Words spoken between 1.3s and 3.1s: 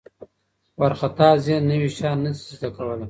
ذهن نوي شیان نه شي زده کولی.